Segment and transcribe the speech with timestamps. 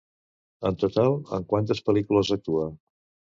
[0.69, 2.67] En total, en quantes pel·lícules actuà?